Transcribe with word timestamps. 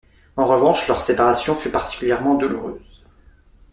En 0.35 0.45
revanche, 0.47 0.87
leur 0.87 0.99
séparation 1.03 1.53
fut 1.55 1.69
particulièrement 1.69 2.33
douloureuse. 2.33 3.03